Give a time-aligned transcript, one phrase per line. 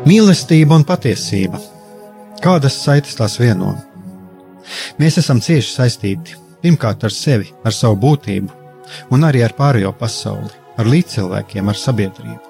[0.00, 1.58] Mīlestība un patiesība.
[2.40, 3.74] Kādas saites tās vieno?
[4.96, 8.48] Mēs esam cieši saistīti pirmkārt ar sevi, ar savu būtību,
[9.12, 10.48] un arī ar pārējo pasauli,
[10.80, 12.40] ar līdzcilvēkiem, ar sabiedrību.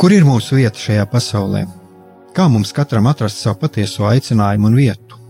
[0.00, 1.66] Kur ir mūsu vieta šajā pasaulē?
[2.32, 5.20] Kā mums katram atrast savu patieso aicinājumu un vietu?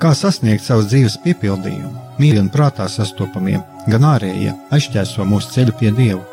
[0.00, 1.92] Kā sasniegt savas dzīves piepildījumu,
[2.22, 3.60] mīļi un prātā sastopamie,
[3.92, 6.24] gan ārējie, aizķēso mūsu ceļu pie Dieva?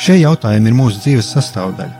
[0.00, 1.99] Šie jautājumi ir mūsu dzīves sastāvdaļa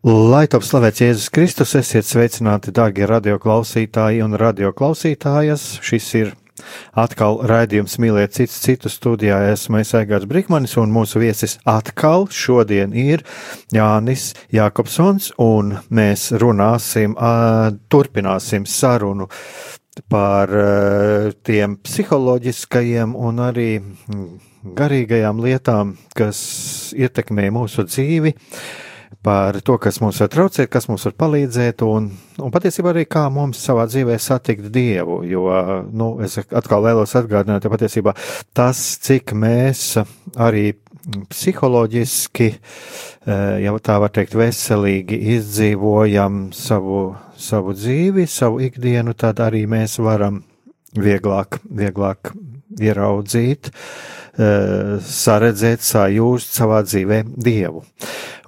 [0.00, 5.64] Lai top slavēts Jēzus Kristus, esiet sveicināti, dārgie radioklausītāji un radioklausītājas.
[5.84, 6.30] Šis ir
[6.96, 9.42] atkal raidījums Mīliet cits citu studijā.
[9.52, 13.26] Esmu Aigārs Brikmanis un mūsu viesis atkal šodien ir
[13.76, 17.20] Jānis Jākopsons, un mēs runāsim,
[17.92, 19.28] turpināsim sarunu
[20.08, 20.48] par
[21.44, 23.72] tiem psiholoģiskajiem un arī
[24.64, 26.46] garīgajām lietām, kas
[26.96, 28.38] ietekmē mūsu dzīvi
[29.22, 33.26] par to, kas mums var traucēt, kas mums var palīdzēt, un, un patiesībā arī kā
[33.32, 35.20] mums savā dzīvē satikt Dievu.
[35.28, 35.46] Jo,
[35.92, 38.14] nu, es atkal vēlos atgādināt, ka patiesībā
[38.56, 39.98] tas, cik mēs
[40.40, 40.70] arī
[41.30, 49.66] psiholoģiski, eh, ja tā var teikt, veselīgi izdzīvojam savu, savu dzīvi, savu ikdienu, tad arī
[49.70, 50.42] mēs varam
[50.96, 52.32] vieglāk, vieglāk
[52.80, 57.82] ieraudzīt, eh, saredzēt, sajūst savā dzīvē Dievu.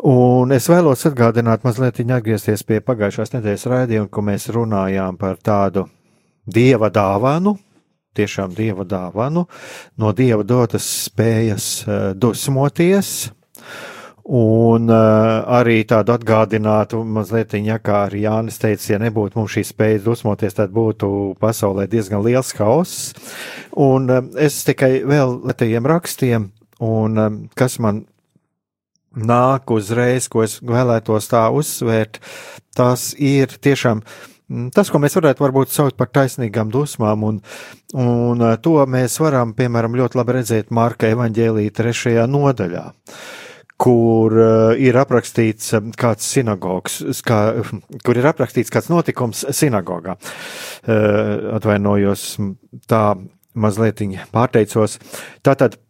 [0.09, 5.87] Un es vēlos atgādināt, mazliet atgriezties pie pagājušās nedēļas raidījuma, kur mēs runājām par tādu
[6.47, 7.57] dieva dāvanu,
[8.17, 9.47] tiešām dieva dāvanu,
[9.99, 13.31] no dieva dotas spējas uh, dusmoties.
[14.23, 19.65] Un uh, arī tādu atgādinātu mazliet, ja kā arī Jānis teica, ja nebūtu mums šī
[19.67, 23.11] spēja dusmoties, tad būtu pasaulē diezgan liels hauss.
[23.75, 26.47] Un uh, es tikai vēl letējiem rakstiem,
[26.87, 28.05] un uh, kas man
[29.19, 32.23] nāk uzreiz, ko es vēlētos tā uzsvērt,
[32.79, 37.43] tas ir tiešām mm, tas, ko mēs varētu varbūt saukt par taisnīgām dusmām, un,
[37.99, 42.91] un to mēs varam, piemēram, ļoti labi redzēt Marka evaņģēlī trešajā nodaļā
[43.83, 47.41] kur uh, ir aprakstīts kāds sinagogs, kā,
[48.07, 50.19] kur ir aprakstīts kāds notikums sinagogā.
[50.83, 52.37] Uh, atvainojos,
[52.91, 53.07] tā
[53.53, 55.01] mazliet pārteicos.
[55.45, 55.81] Tātad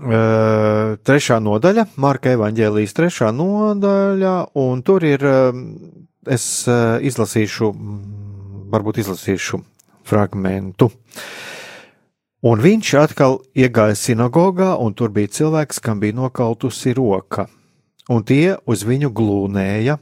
[0.00, 4.30] Uh, trešā nodaļa, Marka evanģēlijas trešā nodaļa,
[4.62, 5.50] un tur ir, uh,
[6.24, 7.68] es uh, izlasīšu,
[8.72, 9.60] varbūt izlasīšu
[10.08, 10.88] fragmentu.
[12.40, 17.44] Un viņš atkal iegāja sinagogā, un tur bija cilvēks, kam bija nokautusi roka,
[18.08, 19.98] un tie uz viņu glūnēja,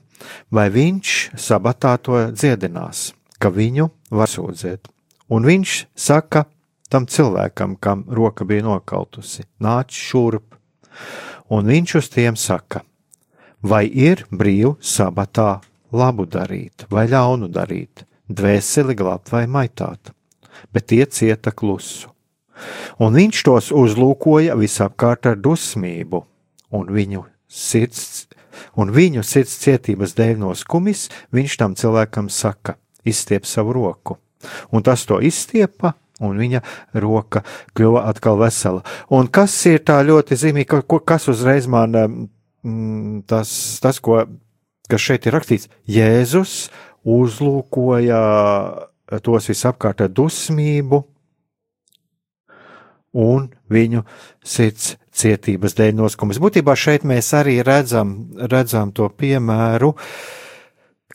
[0.54, 3.08] vai viņš sabatā to dziedinās,
[3.42, 4.86] ka viņu var sūdzēt.
[5.34, 6.44] Un viņš saka,
[6.86, 10.54] tam cilvēkam, kam roka bija nokautusi, nāc šurp,
[11.50, 12.84] un viņš uz tiem saka,
[13.66, 15.56] vai ir brīvi sabatā
[15.90, 20.14] labu darīt vai ļaunu darīt, dvēseli glābt vai maitāt,
[20.70, 22.14] bet tie cieta klusu.
[23.02, 26.22] Un viņš tos uzlūkoja visapkārt ar dusmību,
[26.74, 28.26] un viņu sirds,
[28.76, 32.76] un viņu sirds cietības dēļ no skumis, viņš tam cilvēkam saka,
[33.08, 34.18] izstiep savu roku,
[34.72, 36.62] un tas to izstiepa un viņa
[36.98, 37.44] roka
[37.78, 38.82] kļuva atkal vesela.
[39.14, 43.50] Un kas ir tā ļoti zīmīgi, kas uzreiz man mm, tas,
[43.82, 44.24] tas ko,
[44.90, 46.68] kas šeit ir rakstīts, Jēzus
[47.08, 48.20] uzlūkoja
[49.24, 51.04] tos visapkārt ar dusmību
[53.18, 54.04] un viņu
[54.46, 56.40] sirds cietības dēļ noskumas.
[56.42, 58.14] Būtībā šeit mēs arī redzam,
[58.50, 59.94] redzam to piemēru,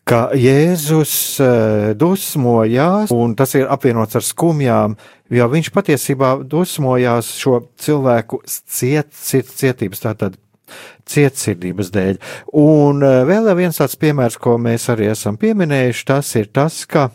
[0.07, 4.97] ka Jēzus eh, dusmojās, un tas ir apvienots ar skumjām,
[5.31, 10.39] jo viņš patiesībā dusmojās šo cilvēku ciet, ciet, cietības, tātad
[11.09, 12.19] cietsirdības dēļ.
[12.59, 17.09] Un eh, vēl viens tāds piemērs, ko mēs arī esam pieminējuši, tas ir tas, ka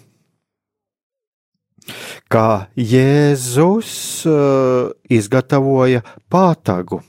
[2.32, 3.92] kā Jēzus
[4.28, 7.02] uh, izgatavoja pātagu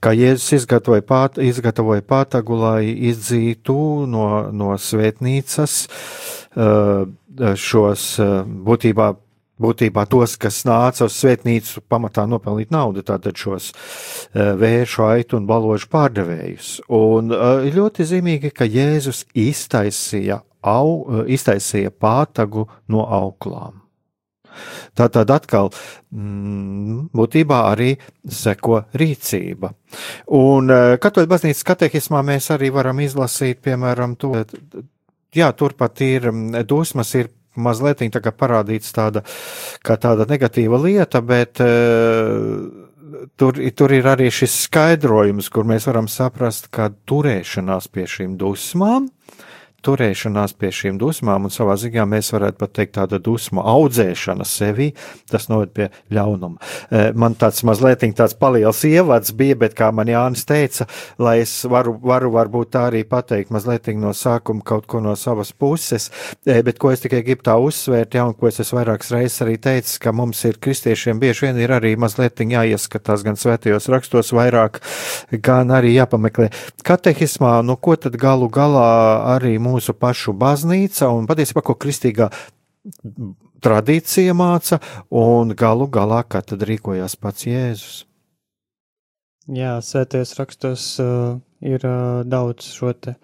[0.00, 3.76] Kā Jēzus izgatavoja, pāt, izgatavoja pātagu, lai izdzītu
[4.10, 7.06] no, no svētnīcas uh,
[7.66, 9.14] šos uh, būtībā
[9.56, 13.70] būtībā tos, kas nāca uz svētnīcu, pamatā nopelnīt naudu, tātad šos
[14.34, 16.74] vēršu, aitu un baložu pārdevējus.
[16.92, 17.32] Un
[17.72, 23.82] ļoti zīmīgi, ka Jēzus iztaisīja au, iztaisīja pātagu no auklām.
[24.96, 27.90] Tā tad atkal mm, būtībā arī
[28.24, 29.72] seko rīcība.
[30.38, 30.72] Un
[31.02, 34.32] katoļu baznīcas katehismā mēs arī varam izlasīt, piemēram, to,
[35.36, 36.30] jā, turpat ir
[36.64, 39.22] dusmas, ir mazliet tā kā parādīts tāda,
[39.84, 42.86] kā tāda negatīva lieta, bet uh,
[43.36, 49.10] tur, tur ir arī šis skaidrojums, kur mēs varam saprast, ka turēšanās pie šīm dusmām
[49.86, 54.90] turēšanās pie šīm dusmām, un savā ziņā mēs varētu pat teikt tāda dusmu audzēšana sevi,
[55.30, 56.58] tas noved pie ļaunuma.
[56.90, 60.86] E, man tāds mazliet tāds paliels ievads bija, bet kā man Jānis teica,
[61.22, 65.52] lai es varu, varu varbūt tā arī pateikt mazliet no sākuma kaut ko no savas
[65.52, 66.10] puses,
[66.46, 69.44] e, bet ko es tikai gribu tā uzsvērt, ja, un ko es esmu vairākas reizes
[69.44, 74.32] arī teicis, ka mums ir kristiešiem bieži vien ir arī mazliet jāieskatās gan svētajos rakstos
[74.36, 74.80] vairāk,
[75.44, 76.50] gan arī jāpameklē
[76.86, 78.88] katehismā, no ko tad galu galā
[79.36, 82.30] arī mūsu mūsu pašu baznīca un patiesībā, ko kristīgā
[83.62, 84.80] tradīcija māca,
[85.10, 88.04] un galu galā, kā tad rīkojās pats Jēzus.
[89.46, 93.14] Jā, svētajos rakstos uh, ir uh, daudz šo te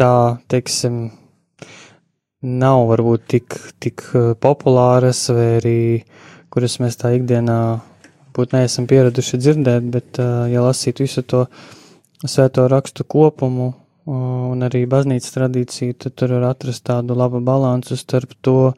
[0.00, 1.10] tā, teiksim,
[2.40, 5.80] nav varbūt tik, tik uh, populāras, vai arī
[6.52, 7.58] kuras mēs tā ikdienā
[8.32, 11.44] būtu neesam pieraduši dzirdēt, bet, uh, ja lasītu visu to
[12.24, 13.74] svēto rakstu kopumu,
[14.10, 18.72] un arī baznīcas tradīciju, tad tur var atrast tādu labu balansu starp to,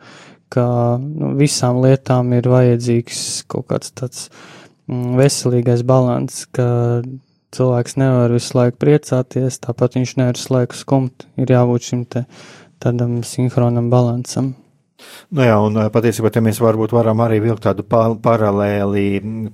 [0.53, 0.65] ka
[1.01, 4.27] nu, visām lietām ir vajadzīgs kaut kāds tāds
[4.89, 6.67] mm, veselīgais balans, ka
[7.55, 12.27] cilvēks nevar visu laiku priecāties, tāpat viņš nevar visu laiku skumt, ir jābūt šim te
[12.83, 14.55] tādam sinhronam balansam.
[15.35, 19.07] Nu jā, un patiesībā te mēs varbūt varam arī vilkt tādu paralēli,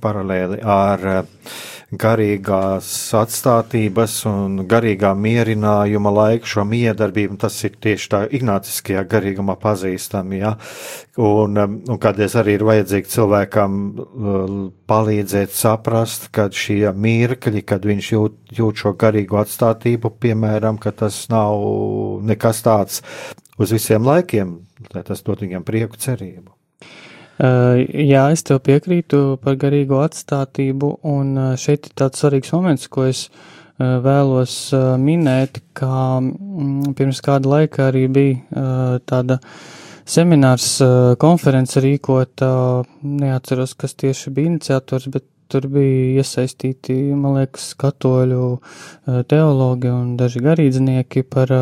[0.03, 1.55] paralēli ar uh,
[1.91, 2.89] garīgās
[3.19, 10.53] atstātības un garīgā mierinājuma laiku, šo miedarbību, tas ir tieši tā ignāciskajā garīgumā pazīstami, ja?
[11.19, 14.55] un, um, un kādreiz arī ir vajadzīgi cilvēkam uh,
[14.91, 21.25] palīdzēt saprast, kad šie mirkļi, kad viņš jūt, jūt šo garīgo atstātību, piemēram, ka tas
[21.33, 21.59] nav
[22.23, 23.03] nekas tāds
[23.59, 24.61] uz visiem laikiem,
[24.95, 26.60] lai tas dot viņam prieku cerību.
[27.41, 33.31] Jā, es tev piekrītu par garīgo atstātību, un šeit ir tāds svarīgs moments, ko es
[33.81, 34.57] vēlos
[35.01, 36.21] minēt, kā
[36.99, 39.39] pirms kāda laika arī bija tāda
[40.05, 40.69] seminārs,
[41.23, 42.51] konference rīkota,
[43.01, 48.45] neatceros, kas tieši bija iniciators, bet tur bija iesaistīti, man liekas, katoļu
[49.33, 51.57] teologi un daži garīdznieki par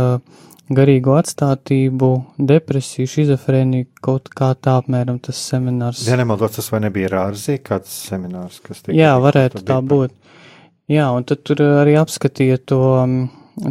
[0.75, 2.11] garīgo atstātību,
[2.51, 6.05] depresiju, šizofrēniju, kaut kā tā apmēram tas seminārs.
[6.09, 8.97] Ja nemaldos, tas vai nebija Rārzī kāds seminārs, kas tika.
[8.99, 10.15] Jā, varētu tā būt.
[10.93, 12.83] Jā, un tad tur arī apskatīja to,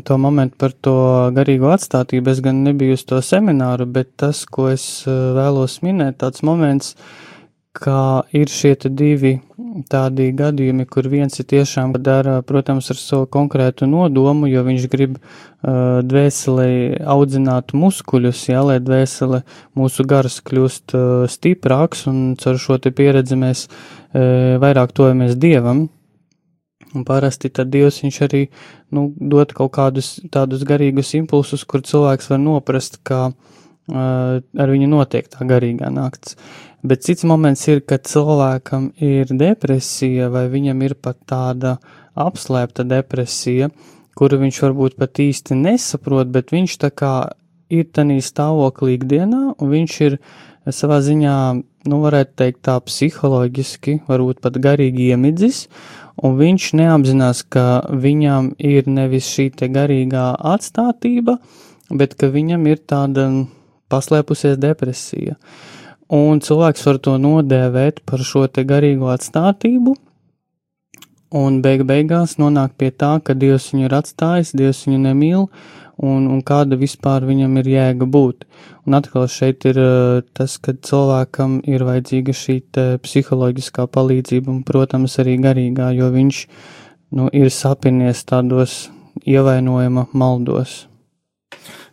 [0.05, 0.97] to momentu par to
[1.38, 2.33] garīgo atstātību.
[2.33, 6.94] Es gan nebiju uz to semināru, bet tas, ko es eh, vēlos minēt, tāds moments,
[6.94, 7.26] uh,
[7.77, 9.38] ka ir šie divi
[9.91, 15.18] tādi gadījumi, kur viens ir tiešām dara, protams, ar savu konkrētu nodomu, jo viņš grib
[15.18, 16.69] uh, dvēselē
[17.15, 19.44] audzināt muskuļus, jā, lai dvēsele
[19.77, 25.88] mūsu gars kļūst uh, stiprāks, un caur šo te pieredzi mēs uh, vairāk tojamies Dievam.
[26.95, 28.45] Un parasti tad Dievs viņš arī,
[28.95, 34.90] nu, dod kaut kādus tādus garīgus impulsus, kur cilvēks var noprast, ka uh, ar viņu
[34.90, 36.37] notiek tā garīgā nakts.
[36.87, 41.73] Bet cits moments ir, kad cilvēkam ir depresija, vai viņam ir pat tāda
[42.15, 43.67] apslēpta depresija,
[44.15, 47.11] kuru viņš varbūt pat īsti nesaprot, bet viņš tā kā
[47.73, 50.17] ir tanī stāvoklī ikdienā, un viņš ir
[50.71, 51.35] savā ziņā,
[51.91, 55.65] nu, varētu teikt tā psiholoģiski, varbūt pat garīgi iemidzis,
[56.23, 61.35] un viņš neapzinās, ka viņam ir nevis šī te garīgā atstātība,
[61.91, 63.27] bet ka viņam ir tāda
[63.91, 65.35] paslēpusies depresija.
[65.35, 65.76] Uh,
[66.14, 69.95] un cilvēks var to nodēvēt par šo te garīgo atstātību,
[71.35, 75.47] un beig beigās nonāk pie tā, ka Dievs viņu ir atstājis, Dievs viņu nemīl,
[75.97, 78.45] un, un kāda vispār viņam ir jēga būt.
[78.87, 82.59] Un atkal šeit ir uh, tas, ka cilvēkam ir vajadzīga šī
[83.04, 86.44] psiholoģiskā palīdzība, un, protams, arī garīgā, jo viņš
[87.18, 88.85] nu, ir sapinies tādos
[89.26, 90.85] ievainojuma maldos.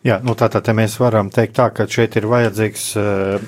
[0.04, 3.46] Jā, nu tā tad mēs varam teikt tā, ka šeit ir vajadzīgs, eh,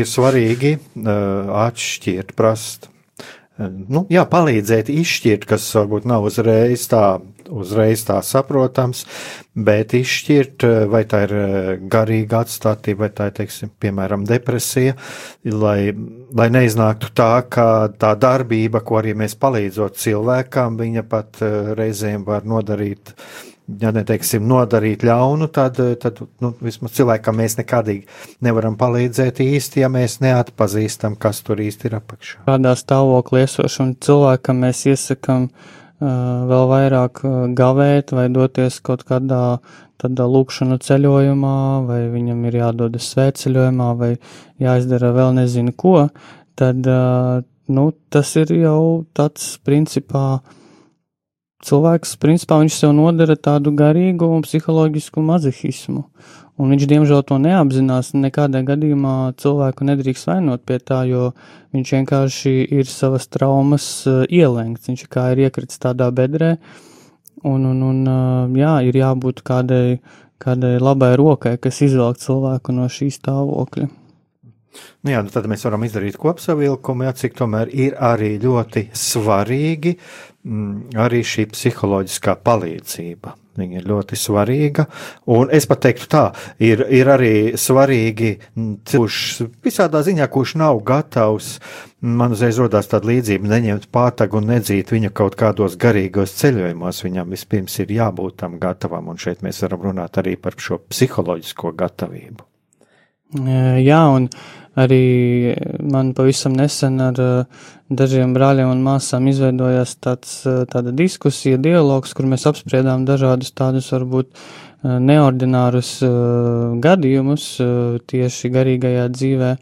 [0.00, 2.88] ir svarīgi eh, atšķirt, prast,
[3.20, 7.18] eh, nu, jā, palīdzēt izšķirt, kas varbūt nav uzreiz tā,
[7.52, 9.02] uzreiz tā saprotams,
[9.52, 11.36] bet izšķirt, vai tā ir
[11.92, 14.96] garīga atstātība, vai tā ir, teiksim, piemēram, depresija,
[15.44, 15.90] lai,
[16.32, 17.68] lai neiznāktu tā, ka
[18.00, 21.44] tā darbība, ko arī mēs palīdzot cilvēkam, viņa pat
[21.76, 23.12] reizēm var nodarīt
[23.80, 28.06] ja neteiksim, nodarīt ļaunu, tad, tad nu, vismaz cilvēkam mēs nekādīgi
[28.46, 32.40] nevaram palīdzēt īsti, ja mēs neatpazīstam, kas tur īsti ir apakšā.
[32.48, 36.10] Kādā stāvoklī esošam cilvēkam mēs iesakam uh,
[36.50, 37.22] vēl vairāk
[37.58, 39.60] gavēt vai doties kaut kādā
[40.00, 41.56] tādā lūkšanu ceļojumā,
[41.88, 44.14] vai viņam ir jādodas svētceļojumā, vai
[44.62, 46.08] jāizdara vēl nezinu ko,
[46.56, 48.80] tad, uh, nu, tas ir jau
[49.16, 50.56] tāds principā, uh,
[51.66, 56.04] cilvēks, principā, viņš sev nodara tādu garīgu un psiholoģisku mazihismu,
[56.60, 58.12] un viņš, diemžēl, to neapzinās.
[58.16, 61.30] Nekādā gadījumā cilvēku nedrīkst vainot pie tā, jo
[61.76, 66.56] viņš vienkārši ir savas traumas uh, ielēgts, viņš kā ir iekritis tādā bedrē,
[67.44, 70.00] un, un, un uh, jā, ir jābūt kādai,
[70.40, 73.99] kādai labai rokai, kas izvelk cilvēku no šī stāvokļa.
[75.02, 79.96] Nu jā, nu tad mēs varam izdarīt kopsavilkumu, jā, cik tomēr ir arī ļoti svarīgi
[79.96, 83.36] mm, arī šī psiholoģiskā palīdzība.
[83.60, 84.84] Viņa ir ļoti svarīga,
[85.34, 86.22] un es pat teiktu tā,
[86.62, 89.22] ir, ir arī svarīgi, mm, kurš
[89.66, 91.56] visādā ziņā, kurš nav gatavs,
[92.00, 97.34] man uzreiz rodās tāda līdzība, neņemt pātagu un nedzīt viņu kaut kādos garīgos ceļojumos, viņam
[97.34, 102.49] vispirms ir jābūt tam gatavam, un šeit mēs varam runāt arī par šo psiholoģisko gatavību.
[103.30, 104.26] Jā, un
[104.80, 105.54] arī
[105.86, 107.18] man pavisam nesen ar
[107.90, 110.40] dažiem brāļiem un māsām izveidojās tāds,
[110.72, 114.32] tāda diskusija, dialogs, kur mēs apspriedām dažādus tādus varbūt
[114.82, 115.92] neordinārus
[116.82, 117.46] gadījumus
[118.10, 119.52] tieši garīgajā dzīvē.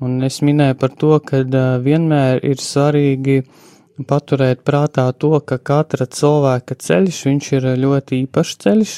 [0.00, 1.42] Un es minēju par to, ka
[1.84, 3.42] vienmēr ir svarīgi
[4.08, 8.96] paturēt prātā to, ka katra cilvēka ceļš, viņš ir ļoti īpašs ceļš,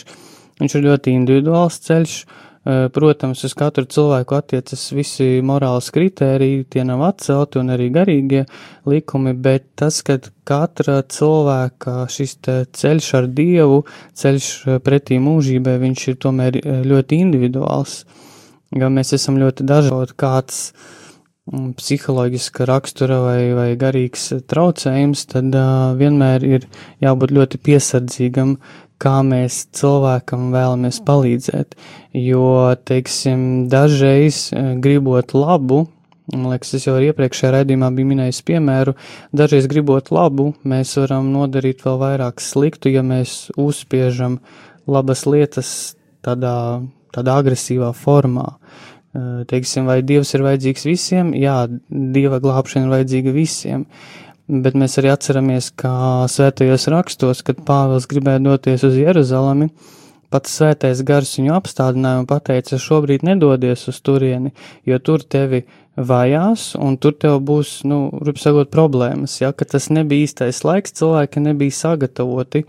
[0.62, 2.16] viņš ir ļoti individuāls ceļš,
[2.64, 8.44] protams, uz katru cilvēku attiecas visi morāls kritēriji, tie nav atcelti un arī garīgie
[8.86, 12.36] likumi, bet tas, ka katra cilvēka šis
[12.78, 13.82] ceļš ar Dievu,
[14.14, 18.02] ceļš eh, pretī mūžībai, viņš ir tomēr eh, ļoti individuāls.
[18.78, 20.60] Ja mēs esam ļoti dažādi, kāds
[21.50, 26.64] mm, psiholoģiska rakstura vai, vai garīgs traucējums, tad uh, vienmēr ir
[27.04, 28.54] jābūt ļoti piesardzīgam,
[29.02, 31.74] kā mēs cilvēkam vēlamies palīdzēt.
[32.16, 35.86] Jo, teiksim, dažreiz eh, gribot labu,
[36.32, 38.94] man liekas, es jau iepriekšējā raidījumā biju minējis piemēru,
[39.36, 44.38] dažreiz gribot labu, mēs varam nodarīt vēl vairāk sliktu, ja mēs uzspiežam
[44.90, 45.74] labas lietas
[46.24, 46.56] tādā,
[47.14, 48.48] tādā agresīvā formā.
[49.12, 51.34] Eh, teiksim, vai Dievs ir vajadzīgs visiem?
[51.36, 53.88] Jā, Dieva glābšana ir vajadzīga visiem
[54.48, 59.70] bet mēs arī atceramies, kā svētajos rakstos, kad Pāvils gribēja doties uz Jeruzalemi,
[60.32, 64.54] pats svētais gars viņu apstādināja un pateica, šobrīd nedodies uz turieni,
[64.88, 65.62] jo tur tevi
[65.96, 70.96] vajās, un tur tev būs, nu, rup sakot, problēmas, ja, ka tas nebija īstais laiks,
[70.98, 72.64] cilvēki nebija sagatavoti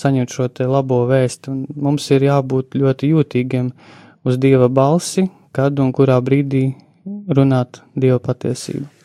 [0.00, 3.72] saņemt šo te labo vēstu, un mums ir jābūt ļoti jūtīgiem
[4.24, 5.26] uz Dieva balsi,
[5.56, 6.70] kad un kurā brīdī
[7.28, 8.99] runāt Dieva patiesību.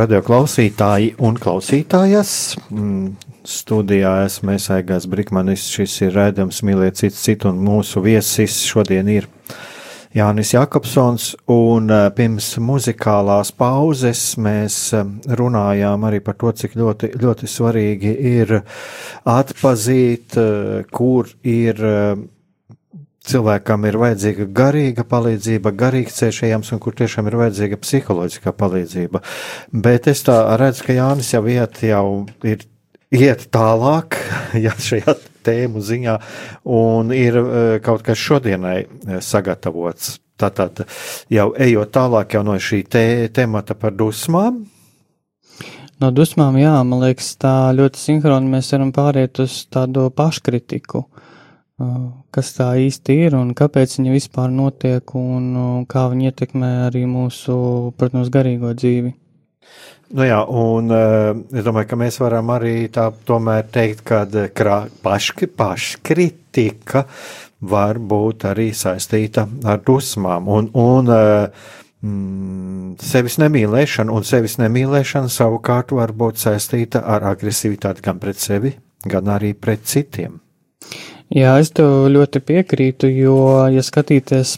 [0.00, 2.30] Radio klausītāji un klausītājas,
[2.70, 8.62] mm, studijā esmu es Aigās Brikmanis, šis ir rēdams mīliet cits citu un mūsu viesis
[8.70, 9.28] šodien ir
[10.16, 15.04] Jānis Jakobsons, un eh, pirms muzikālās pauzes mēs eh,
[15.38, 18.56] runājām arī par to, cik ļoti, ļoti svarīgi ir
[19.28, 21.84] atpazīt, eh, kur ir
[23.30, 29.22] cilvēkam ir vajadzīga garīga palīdzība, garīgs ceļš ejams, un kur tiešām ir vajadzīga psiholoģiskā palīdzība.
[29.86, 32.04] Bet es tā redzu, ka Jānis jau iet, jau
[32.46, 32.64] ir
[33.14, 34.18] iet tālāk,
[34.64, 35.16] ja šajā
[35.46, 36.16] tēmu ziņā,
[36.70, 37.46] un ir e,
[37.84, 40.18] kaut kas šodienai e, sagatavots.
[40.40, 40.86] Tātad
[41.28, 44.62] jau ejot tālāk jau no šī te, temata par dusmām.
[46.00, 51.02] No dusmām, jā, man liekas, tā ļoti sinhroni mēs varam pāriet uz tādu paškritiku.
[51.04, 51.26] Uh,
[52.34, 57.56] kas tā īsti ir un kāpēc viņa vispār notiek un kā viņa ietekmē arī mūsu,
[57.96, 59.14] protams, garīgo dzīvi.
[60.10, 64.24] Nu jā, un es domāju, ka mēs varam arī tā tomēr teikt, ka
[65.04, 67.04] paški, paškritika
[67.70, 75.94] var būt arī saistīta ar dusmām un, un mm, sevis nemīlēšana, un sevis nemīlēšana savukārt
[75.94, 78.74] var būt saistīta ar agresivitāti gan pret sevi,
[79.06, 80.40] gan arī pret citiem.
[81.30, 83.34] Jā, es tev ļoti piekrītu, jo,
[83.70, 84.56] ja skatīties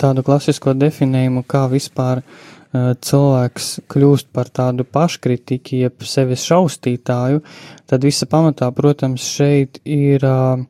[0.00, 7.44] tādu klasisko definējumu, kā vispār uh, cilvēks kļūst par tādu paškritiku, jeb sevis šaustītāju,
[7.86, 10.66] tad visa pamatā, protams, šeit ir uh,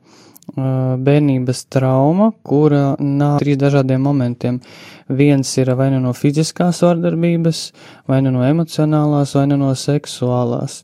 [1.09, 4.61] bērnības trauma, kura nāk trīs dažādiem momentiem.
[5.09, 7.71] Viens ir vai nu no fiziskās vardarbības,
[8.05, 10.83] vai nu no emocionālās, vai nu no seksuālās.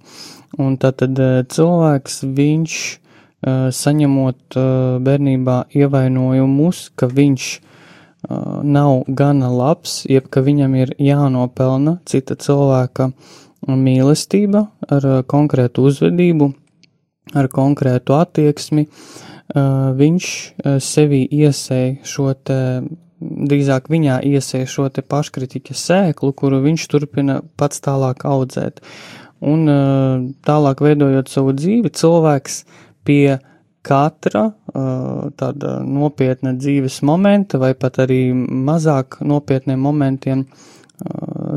[0.58, 1.20] Un tad, tad
[1.54, 3.07] cilvēks, viņš Eh,
[3.46, 4.68] saņemot eh,
[5.06, 7.64] bērnībā ievainojumus, ka viņš eh,
[8.64, 13.12] nav gana labs, jeb ka viņam ir jānopelna cita cilvēka
[13.68, 16.52] mīlestība ar konkrētu uzvedību,
[17.36, 18.86] ar konkrētu attieksmi,
[19.98, 20.28] viņš
[20.84, 22.60] sevī iesēja šo te,
[23.20, 28.80] drīzāk viņā iesēja šo te paškritikas sēklu, kuru viņš turpina pats tālāk audzēt.
[29.42, 29.66] Un
[30.46, 33.38] tālāk veidojot savu dzīvi, cilvēks uh, pie
[33.88, 34.50] katra
[35.40, 40.44] tāda nopietna dzīves momenta, vai pat arī mazāk nopietniem momentiem,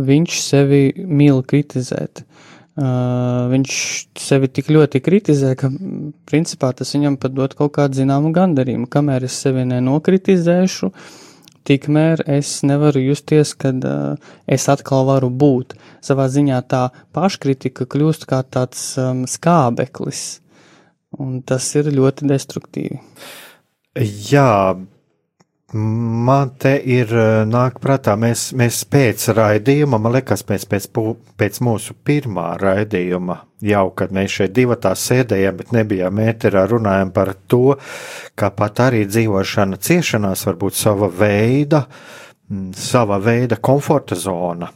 [0.07, 2.23] viņš sevi mīl kritizēt.
[2.81, 3.73] Viņš
[4.17, 5.69] sevi tik ļoti kritizē, ka
[6.31, 8.87] principā tas viņam pat dod kaut kādu zināmu gandarījumu.
[8.89, 10.89] Kamēr es sevi nenokritizēšu,
[11.69, 14.15] tikmēr es nevaru justies, kad uh,
[14.49, 15.75] es atkal varu būt.
[16.05, 16.87] Savā ziņā tā
[17.17, 20.41] paškritika kļūst kā tāds um, skābeklis,
[21.19, 23.01] un tas ir ļoti destruktīvi.
[24.31, 24.77] Jā,
[25.75, 27.11] man te ir
[27.51, 30.89] nāk prātā, mēs, mēs pēc raidījuma, man liekas, pēc, pēc,
[31.41, 37.35] pēc mūsu pirmā raidījuma, jau kad mēs šeit divatā sēdējām, bet nebijām ēterā, runājam par
[37.51, 37.77] to,
[38.39, 41.87] ka pat arī dzīvošana ciešanās var būt sava veida,
[42.79, 44.71] sava veida komforta zona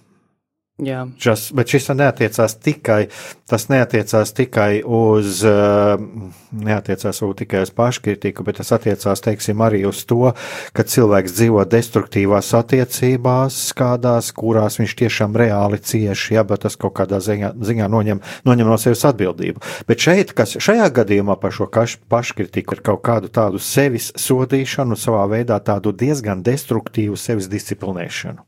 [0.83, 1.05] Jā.
[1.23, 3.05] Just, bet šis neatiecās tikai,
[3.47, 6.01] tas neatiecās tikai uz, eh,
[6.51, 10.33] neatiecās tikai uz paškritiku, bet tas attiecās, teiksim, arī uz to,
[10.75, 16.95] ka cilvēks dzīvo destruktīvās attiecībās, kādās, kurās viņš tiešām reāli cieši, ja, bet tas kaut
[16.99, 19.63] kādā ziņā, ziņā noņem, noņem no sevis atbildību.
[19.87, 21.71] Bet šeit, kas šajā gadījumā par šo
[22.09, 28.43] paškritiku ir kaut kādu tādu sevis sodīšanu, savā veidā tādu diezgan destruktīvu sevis disciplinēšanu.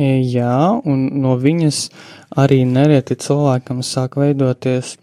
[0.00, 1.78] Jā, un no viņas
[2.40, 4.94] arī nereti cilvēkam sāk veidoties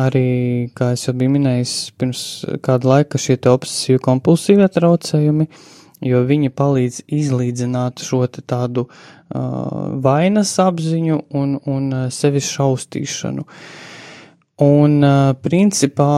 [0.00, 2.22] arī, kā es jau biju minējis, pirms
[2.64, 5.48] kāda laika šie obsesīvi kompulsīvie traucējumi,
[6.08, 8.96] jo viņi palīdz izlīdzināt šo tādu uh,
[10.00, 13.44] vainas apziņu un, un sevis šaustīšanu.
[14.60, 16.10] Un, uh, principā,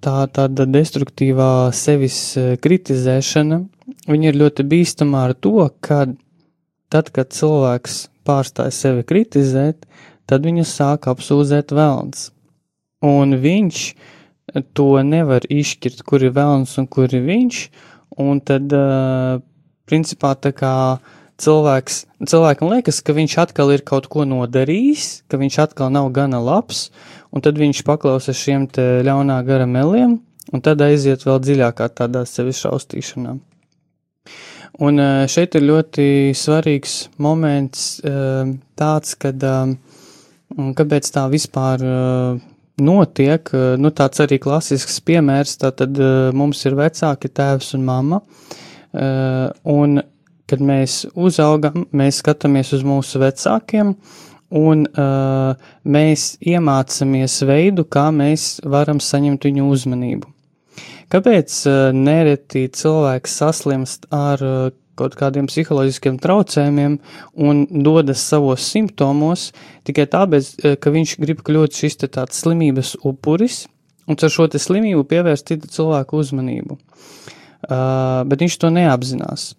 [0.00, 2.22] tā tāda destruktīvā sevis
[2.64, 3.64] kritizēšana,
[4.08, 6.16] viņa ir ļoti bīstama ar to, kad
[6.92, 9.86] Tad, kad cilvēks pārstāj sevi kritizēt,
[10.28, 12.30] tad viņu sāk apsūdzēt vēlns.
[13.02, 13.86] Un viņš
[14.76, 17.62] to nevar izšķirt, kur ir vēlns un kur ir viņš,
[18.22, 19.40] un tad, uh,
[19.88, 20.74] principā, tā kā
[21.42, 26.42] cilvēks, cilvēkam liekas, ka viņš atkal ir kaut ko nodarījis, ka viņš atkal nav gana
[26.42, 26.90] labs,
[27.32, 30.20] un tad viņš paklausa šiem te ļaunā gara meliem,
[30.52, 33.38] un tad aiziet vēl dziļākā tādā sevi šaustīšanā.
[34.80, 36.06] Un eh, šeit ir ļoti
[36.36, 39.74] svarīgs moments eh, tāds, kad eh,
[40.78, 41.84] kāpēc tā vispār
[42.82, 45.96] notiek, nu tāds arī klasisks piemērs, tātad
[46.36, 48.18] mums ir vecāki tēvs un mamma,
[49.72, 50.00] un
[50.48, 53.94] kad mēs uzaugam, mēs skatāmies uz mūsu vecākiem,
[54.52, 60.31] un uh, mēs iemācāmies veidu, kā mēs varam saņemt viņu uzmanību.
[61.12, 66.98] Kāpēc uh, nereti cilvēks saslimst ar uh, kaut kādiem psiholoģiskiem traucējumiem
[67.36, 69.50] un dodas savos simptomos
[69.88, 73.66] tikai tāpēc, uh, ka viņš grib kļūt šis te tāds slimības upuris
[74.08, 76.78] un ar šo te slimību pievērst citu cilvēku uzmanību.
[77.62, 79.52] Uh, bet viņš to neapzinās.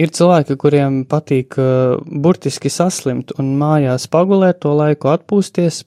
[0.00, 5.82] Ir cilvēki, kuriem patīk uh, burtiski saslimt un mājās pagulēt to laiku, atpūsties,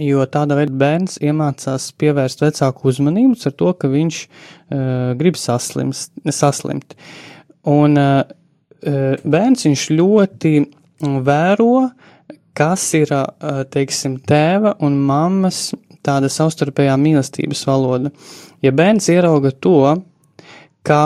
[0.00, 6.08] jo tāda veida bērns iemācās pievērst vecāku uzmanību ar to, ka viņš uh, grib saslims,
[6.28, 6.96] saslimt.
[7.68, 8.22] Un uh,
[9.24, 10.54] bērns viņš ļoti
[11.26, 11.90] vēro,
[12.56, 15.70] kas ir, uh, teiksim, tēva un mammas
[16.04, 18.12] tāda savstarpējā mīlestības valoda.
[18.64, 20.00] Ja bērns ierauga to,
[20.84, 21.00] ka,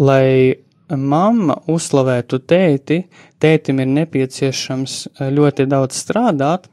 [0.00, 0.56] lai
[0.90, 3.04] mamma uzslavētu tēti,
[3.40, 4.96] tētim ir nepieciešams
[5.36, 6.66] ļoti daudz strādāt,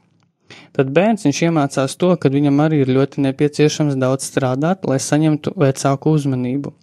[0.76, 6.16] tad bērns iemācās to, ka viņam arī ir ļoti nepieciešams daudz strādāt, lai saņemtu vecāku
[6.18, 6.74] uzmanību.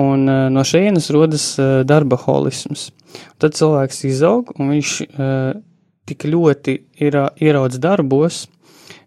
[0.00, 2.90] Un uh, no šejienes rodas uh, darba holisms.
[3.42, 5.58] Tad cilvēks izaug un viņš uh,
[6.06, 8.44] tik ļoti ir ieraudzis darbos,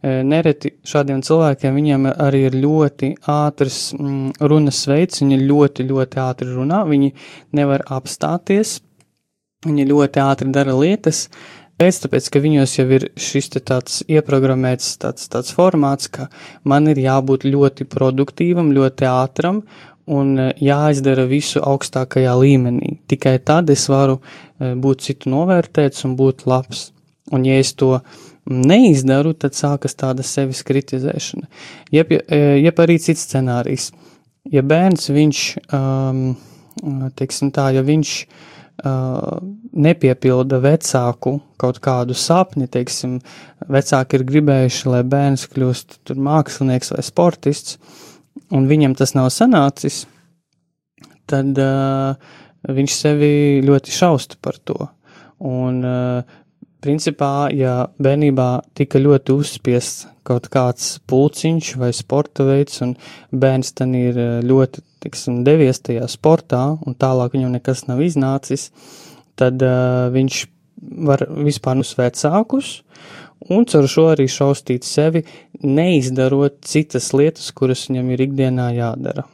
[0.04, 6.50] nereti šādiem cilvēkiem viņiem arī ir ļoti ātrs mm, runas veids, viņi ļoti, ļoti ātri
[6.52, 7.14] runā, viņi
[7.56, 8.82] nevar apstāties,
[9.64, 11.30] viņi ļoti ātri dara lietas,
[11.82, 16.30] pēc tāpēc, ka viņos jau ir šis te tāds ieprogrammēts tāds, tāds formāts, ka
[16.70, 19.64] man ir jābūt ļoti produktīvam, ļoti ātram
[20.14, 22.98] un jāizdara visu augstākajā līmenī.
[23.08, 24.20] Tikai tad es varu
[24.60, 26.92] būt citu novērtēts un būt labs.
[27.34, 27.98] Un ja es to
[28.44, 31.48] neizdaru, tad sākas tāda sevis kritizēšana.
[31.96, 33.94] Jeb, e, jeb arī cits scenārijs.
[34.52, 36.34] Ja bērns, viņš, um,
[37.16, 38.53] teiksim tā, ja viņš uh,
[38.84, 43.20] nepiepilda vecāku kaut kādu sapni, teiksim,
[43.72, 47.78] vecāki ir gribējuši, lai bērns kļūst tur mākslinieks vai sportists,
[48.52, 50.04] un viņam tas nav sanācis,
[51.32, 52.18] tad uh,
[52.68, 54.90] viņš sevi ļoti šausta par to.
[55.44, 56.42] Un uh,
[56.84, 62.92] Principā, ja bērnībā tika ļoti uzspiests kaut kāds pulciņš vai sporta veids, un
[63.32, 68.70] bērns tam ir ļoti, tiksim, devies tajā sportā, un tālāk viņam nekas nav iznācis,
[69.40, 70.40] tad uh, viņš
[71.08, 72.74] var vispār uz vecākus,
[73.52, 75.24] un caur šo arī šaustīt sevi,
[75.64, 79.28] neizdarot citas lietas, kuras viņam ir ikdienā jādara.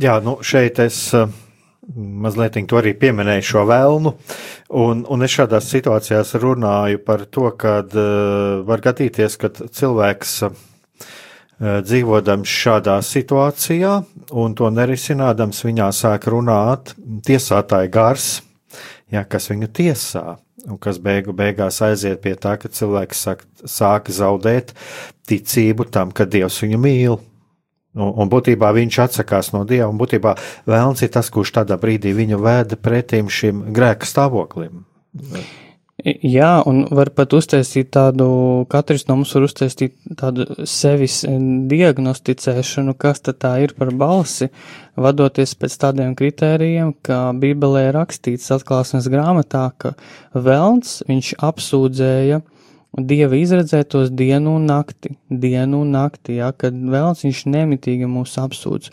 [0.00, 1.04] Jā, nu šeit es.
[1.14, 1.30] Uh
[1.96, 4.12] mazliet to arī pieminēju šo vēlmu,
[4.78, 10.60] un, un es šādās situācijās runāju par to, ka uh, var gadīties, ka cilvēks uh,
[11.60, 13.94] dzīvodams šādā situācijā
[14.40, 16.94] un to nerisinādams, viņā sāk runāt
[17.26, 18.28] tiesātāja gars,
[19.12, 20.38] ja, kas viņu tiesā.
[20.68, 24.74] Un kas beigu beigās aiziet pie tā, ka cilvēks sāk, sāk zaudēt
[25.28, 27.16] ticību tam, ka Dievs viņu mīl,
[27.98, 30.36] Un, un būtībā viņš atsakās no dieva, un būtībā
[30.70, 34.84] vēlns ir tas, kurš tādā brīdī viņu vēda pretim šim grēka stāvoklim.
[36.04, 38.26] Jā, un var pat uztaisīt tādu,
[38.72, 41.20] katrs no mums var uztaisīt tādu sevis
[41.70, 44.48] diagnosticēšanu, kas tad tā ir par balsi,
[45.00, 49.92] vadoties pēc tādiem kritērijiem, ka Bībelē rakstīts atklāsmes grāmatā, ka
[50.32, 52.40] Velns, viņš apsūdzēja
[52.90, 58.88] Dieva izredzētos dienu un nakti, dienu un nakti, ja, kad vēlns viņš nemitīgi mūs apsūdz.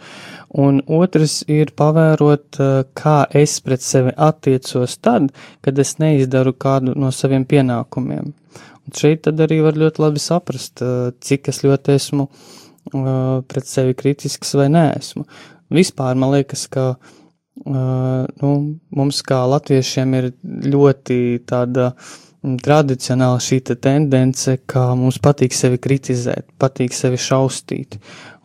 [0.62, 5.32] Un otrs ir pavērot, eh, kā es pret sevi attiecos tad,
[5.66, 8.34] kad es neizdaru kādu no saviem pienākumiem.
[8.86, 12.28] Un šeit tad arī var ļoti labi saprast, eh, cik es ļoti esmu
[12.94, 15.26] eh, pret sevi kritisks vai neesmu.
[15.72, 16.98] Vispār man liekas, ka
[17.66, 25.56] nu, mums kā latviešiem ir ļoti tāda uh, tradicionāli šī te tendence, ka mums patīk
[25.58, 27.98] sevi kritizēt, patīk sevi šaustīt,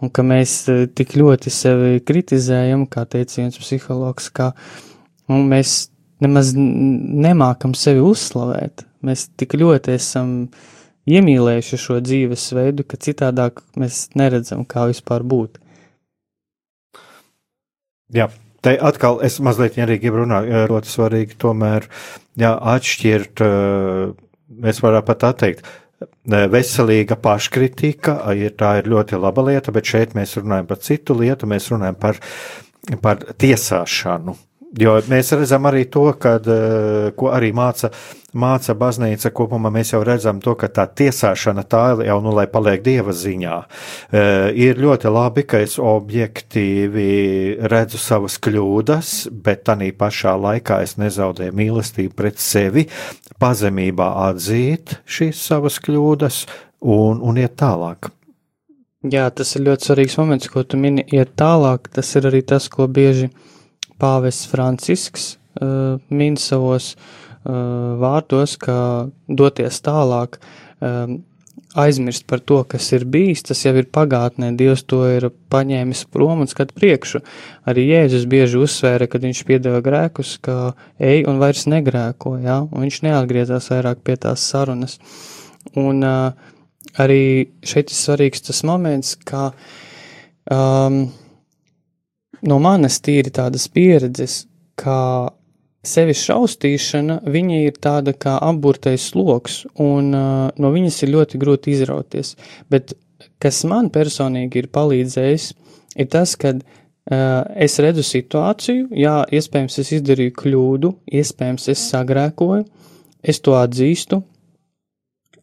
[0.02, 4.52] un ka mēs e, tik ļoti sevi kritizējam, kā teica viens psihologs, ka
[5.30, 8.86] nu, mēs nemaz nemākam sevi uzslavēt.
[9.02, 10.32] Mēs tik ļoti esam
[11.10, 15.58] iemīlējuši šo dzīvesveidu, ka citādāk mēs neredzam, kā vispār būt.
[18.12, 18.28] Jā,
[18.62, 21.88] Te atkal es mazliet arī gribu runāt, ļoti svarīgi tomēr
[22.38, 23.42] jā, atšķirt,
[24.70, 25.72] es varētu pat atteikt,
[26.52, 31.50] veselīga paškritika, ir, tā ir ļoti laba lieta, bet šeit mēs runājam par citu lietu,
[31.50, 32.22] mēs runājam par,
[33.02, 34.36] par tiesāšanu.
[34.80, 36.46] Jo mēs redzam arī to, kad,
[37.18, 37.90] ko arī māca,
[38.32, 39.68] māca baznīca kopumā.
[39.74, 43.58] Mēs jau redzam to, ka tā tiesāšana tā jau, nu, lai paliek dieva ziņā.
[44.56, 47.10] Ir ļoti labi, ka es objektīvi
[47.68, 49.12] redzu savas kļūdas,
[49.44, 52.88] bet tanī pašā laikā es nezaudēju mīlestību pret sevi,
[53.42, 56.42] pazemībā atzīt šīs savas kļūdas
[56.80, 58.08] un, un iet tālāk.
[59.12, 61.88] Jā, tas ir ļoti svarīgs moments, ko tu mini, iet tālāk.
[61.92, 63.32] Tas ir arī tas, ko bieži
[64.02, 68.76] pāvests Francisks uh, min savos uh, vārdos, ka
[69.28, 70.40] doties tālāk,
[70.82, 71.20] um,
[71.74, 76.42] aizmirst par to, kas ir bijis, tas jau ir pagātnē, Dievs to ir paņēmis prom
[76.44, 77.22] un skat priekšu.
[77.68, 82.86] Arī Jēzus bieži uzsvēra, kad viņš piedeva grēkus, ka ej un vairs negrēko, jā, un
[82.86, 84.98] viņš neatgriezās vairāk pie tās sarunas.
[85.78, 86.52] Un uh,
[87.00, 89.50] arī šeit ir svarīgs tas moments, ka
[90.50, 91.06] um,
[92.48, 94.44] no manas tīri tādas pieredzes,
[94.78, 95.30] kā
[95.82, 101.74] sevis šaustīšana, viņa ir tāda kā apburtais sloks, un uh, no viņas ir ļoti grūti
[101.74, 102.36] izrauties.
[102.70, 102.94] Bet
[103.42, 105.48] kas man personīgi ir palīdzējis,
[105.98, 106.62] ir tas, ka uh,
[107.58, 112.66] es redzu situāciju, jā, iespējams, es izdarīju kļūdu, iespējams, es sagrēkoju,
[113.22, 114.22] es to atzīstu,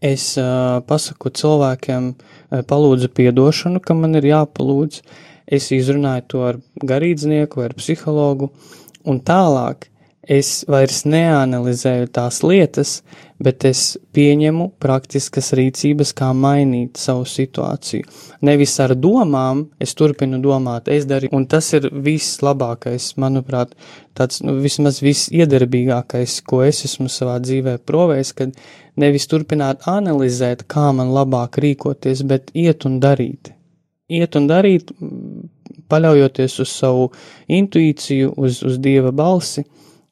[0.02, 5.02] es uh, pasaku cilvēkiem, uh, palūdzu piedošanu, ka man ir jāpalūdz,
[5.50, 8.52] es izrunāju to ar garīdznieku vai ar psihologu,
[9.10, 9.90] un tālāk
[10.30, 13.00] es vairs neanalizēju tās lietas,
[13.42, 13.82] bet es
[14.14, 18.06] pieņemu praktiskas rīcības, kā mainīt savu situāciju.
[18.46, 23.74] Nevis ar domām, es turpinu domāt, es darīju, un tas ir vislabākais, manuprāt,
[24.14, 28.60] tāds nu, vismaz visiedarbīgākais, ko es esmu savā dzīvē provējis, kad
[29.00, 33.56] nevis turpināt analizēt, kā man labāk rīkoties, bet iet un darīt
[34.10, 34.90] iet un darīt,
[35.90, 37.10] paļaujoties uz savu
[37.54, 39.64] intuīciju, uz, uz dieva balsi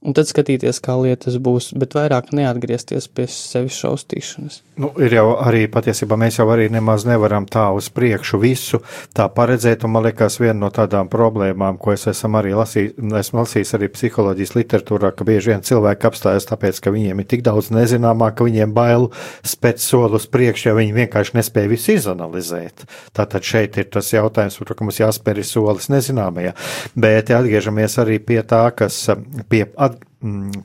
[0.05, 4.60] un tad skatīties, kā lietas būs, bet vairāk neatgriezties pie sevis šaustīšanas.
[4.77, 8.79] Nu, ir jau arī patiesībā mēs jau arī nemaz nevaram tā uz priekšu visu
[9.17, 13.41] tā paredzēt, un man liekas viena no tādām problēmām, ko es esmu arī lasījis, esmu
[13.41, 17.71] lasījis arī psiholoģijas literatūrā, ka bieži vien cilvēki apstājas tāpēc, ka viņiem ir tik daudz
[17.73, 19.10] nezināmā, ka viņiem bail
[19.41, 22.86] spēt soli uz priekšu, ja viņi vienkārši nespēja visu izanalizēt.
[23.17, 26.53] Tātad šeit ir tas jautājums, par ko mums jāspēr solis nezināmajā,
[26.93, 29.01] bet ja atgriežamies arī pie tā, kas
[29.49, 29.96] pie at, Mm,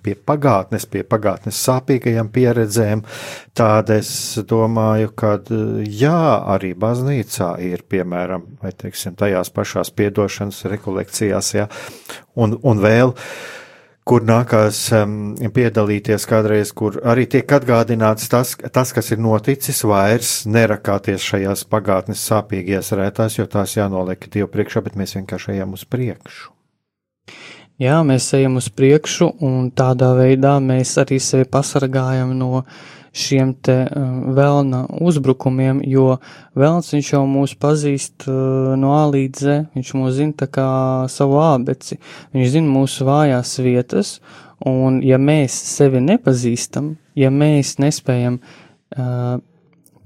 [0.03, 3.05] pie pagātnes, pie pagātnes sāpīgajām pieredzēm,
[3.59, 4.13] tad es
[4.49, 5.35] domāju, ka
[5.85, 6.21] jā,
[6.55, 11.67] arī baznīcā ir, piemēram, vai teiksim, tajās pašās piedošanas rekolekcijās, jā,
[12.35, 13.13] un, un vēl
[14.09, 20.33] kur nākās um, piedalīties kādreiz, kur arī tiek atgādināts tas, tas, kas ir noticis, vairs
[20.51, 25.87] nerakāties šajās pagātnes sāpīgajās rētās, jo tās jānoliek Dievu priekšā, bet mēs vienkārši ejam uz
[25.87, 26.51] priekšu.
[27.81, 32.67] Jā, mēs ejam uz priekšu, un tādā veidā mēs arī sevi pasargājam no
[33.17, 36.19] šiem te uh, vēlna uzbrukumiem, jo
[36.59, 40.69] vēlns viņš jau mūs pazīst uh, no A līdz Z, viņš mūs zina tā kā
[41.13, 41.99] savu ābeci,
[42.37, 44.15] viņš zina mūsu vājās vietas,
[44.69, 49.41] un ja mēs sevi nepazīstam, ja mēs nespējam uh,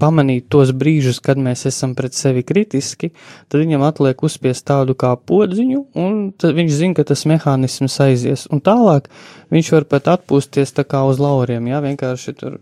[0.02, 3.12] pamanīt tos brīžus, kad mēs esam pret sevi kritiski,
[3.48, 8.46] tad viņam atliek uzspiest tādu kā podziņu, un viņš zina, ka tas mehānisms aizies.
[8.52, 9.10] Un tālāk
[9.54, 12.60] viņš var pat atpūsties tā kā uz lauriem, jā, vienkārši tur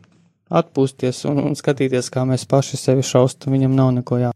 [0.55, 4.35] atpūsties un, un skatīties, kā mēs paši sevi šaustam, viņam nav neko jā.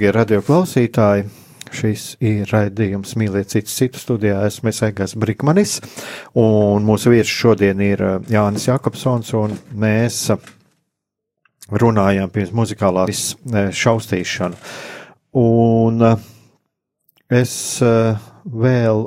[0.00, 1.24] Darbie radioklausītāji,
[1.76, 4.38] šis ir raidījums Mīliet citu citu studijā.
[4.48, 5.74] Esmu Egāns Brikmanis,
[6.40, 10.38] un mūsu viesis šodien ir uh, Jānis Jakobsons, un mēs uh,
[11.68, 14.56] runājām pirms muzikālās uh, šaustīšanu.
[15.36, 16.06] Un
[17.28, 17.52] es
[17.84, 19.04] vēl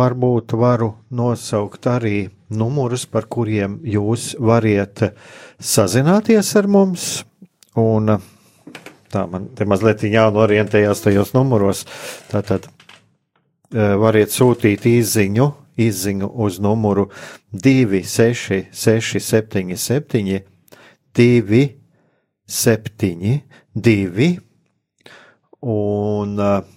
[0.00, 2.22] varbūt varu nosaukt arī
[2.56, 5.04] numurus, par kuriem jūs variet
[5.60, 7.10] sazināties ar mums,
[7.76, 8.16] un
[9.12, 11.84] tā man te mazliet jānorientējās tajos numuros.
[12.30, 12.70] Tātad e,
[14.00, 15.50] variet sūtīt izziņu,
[15.86, 17.08] izziņu uz numuru
[17.52, 20.40] 266 77
[21.16, 21.66] 2
[22.46, 23.40] 7
[23.74, 24.30] 2
[25.66, 26.75] un uh,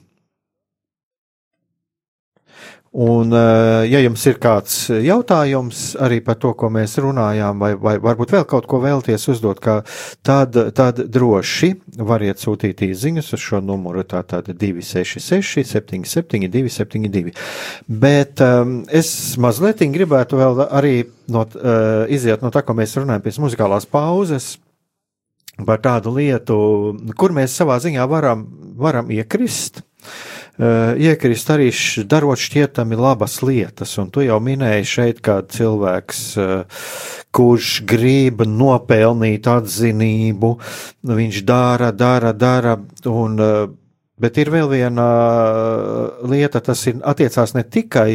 [2.91, 7.93] Un, eh, ja jums ir kāds jautājums arī par to, ko mēs runājām, vai, vai
[8.01, 9.61] varbūt vēl kaut ko vēlties uzdot,
[10.25, 11.69] tad, tad droši
[12.01, 17.35] variet sūtīt īsiņus uz šo numuru, tātad 266, 77, 272.
[17.85, 20.95] Bet um, es mazliet gribētu vēl arī
[21.29, 24.55] no, uh, iziet no tā, ko mēs runājam pēc muzikālās pauzes.
[25.59, 26.57] Par tādu lietu,
[27.19, 28.47] kur mēs savā ziņā varam,
[28.79, 29.83] varam iekrist.
[29.83, 31.69] Uh, Eh, iekrist arī
[32.09, 36.87] darot šķietami labas lietas, un tu jau minēji šeit kādu cilvēks, eh,
[37.31, 40.51] kurš grib nopelnīt atzinību,
[41.07, 42.75] viņš dara, dara, dara,
[43.07, 43.67] un eh,
[44.19, 48.09] Bet ir vēl viena uh, lieta, tas ir attiecās ne tikai,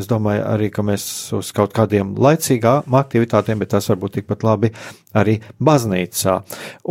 [0.00, 1.04] es domāju, arī, ka mēs
[1.36, 4.72] uz kaut kādiem laicīgām aktivitātēm, bet tas varbūt tikpat labi
[5.14, 6.36] arī baznīcā.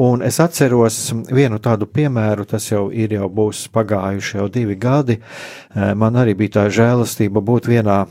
[0.03, 0.99] Un es atceros
[1.31, 5.19] vienu tādu piemēru, tas jau ir jau būs pagājuši jau divi gadi.
[5.19, 8.03] Uh, man arī bija tā žēlastība būt vienā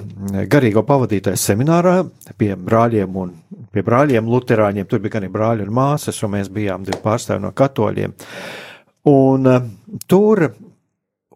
[0.52, 2.02] garīgo pavadītāju seminārā
[2.36, 3.32] pie brāļiem un
[3.72, 7.52] pie brāļiem luterāņiem, tur bija gan brāļi un māsas, un mēs bijām divi pārstāvi no
[7.56, 8.12] katoļiem.
[9.08, 9.62] Un uh,
[10.06, 10.44] tur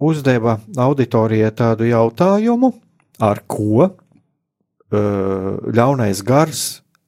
[0.06, 2.72] uzdeva auditorijai tādu jautājumu,
[3.18, 3.92] ar ko uh,
[5.74, 6.64] ļaunais gars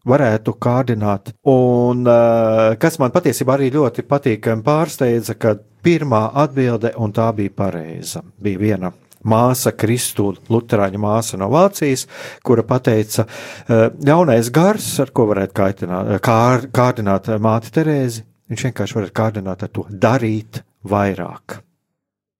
[0.09, 1.35] varētu kārdināt.
[1.47, 7.55] Un uh, kas man patiesībā arī ļoti patīkami pārsteidza, ka pirmā atbilde, un tā bija
[7.55, 8.93] pareiza, bija viena
[9.29, 12.07] māsa, Kristu, Lutāņu māsa no Vācijas,
[12.47, 13.27] kura teica,
[13.69, 19.73] ļaunais gars, ar ko varētu kaitināt, kār, kārdināt māti Terēzi, Viņš vienkārši var kārdināt ar
[19.73, 21.61] to darīt vairāk.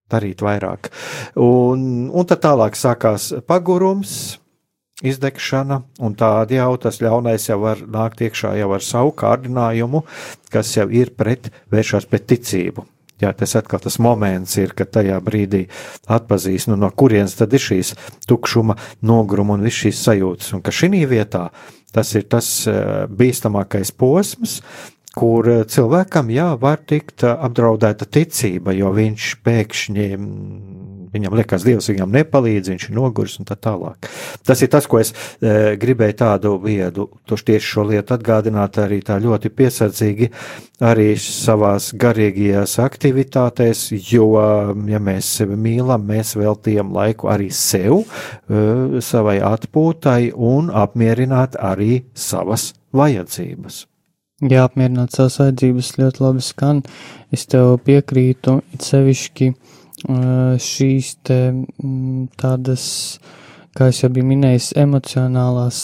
[0.09, 0.89] Darīt vairāk.
[1.37, 4.39] Un, un tad tālāk sākās pagurums,
[5.05, 10.03] izdegšana, un tādi jau tas ļaunais jau var nākt iekšā jau ar savu kārdinājumu,
[10.51, 12.85] kas jau ir pret, vēršās pret ticību.
[13.19, 15.65] Jā, tas atkal tas moments ir, kad tajā brīdī
[16.07, 17.91] atpazīst, nu, no kurienes tad ir šīs
[18.29, 21.49] tukšuma, nogruma un viss šīs sajūtas, un ka šī vietā
[21.91, 24.59] tas ir tas eh, bīstamākais posms,
[25.17, 30.07] kur eh, cilvēkam, jā, var tikt eh, apdraudēta ticība, jo viņš pēkšņi,
[31.13, 34.09] viņam liekas, Dievs viņam nepalīdz, viņš ir nogurs un tā tālāk.
[34.45, 38.99] Tas ir tas, ko es e, gribēju tādu viedu, tieši tieši šo lietu atgādināt arī
[39.05, 40.29] tā ļoti piesardzīgi
[40.85, 44.29] arī savās garīgajās aktivitātēs, jo,
[44.89, 52.03] ja mēs sevi mīlam, mēs veltījam laiku arī sev, e, savai atpūtai un apmierināt arī
[52.13, 53.87] savas vajadzības.
[54.39, 56.77] Jā, apmierināt savas vajadzības ļoti labi skan.
[57.35, 59.49] Es tev piekrītu, it sevišķi
[60.63, 61.39] šīs te
[62.39, 62.85] tādas,
[63.75, 65.81] kā es jau biju minējis, emocionālās